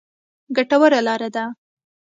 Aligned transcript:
ګټوره 0.55 0.99
لاره 1.07 1.27
ده. 1.35 1.45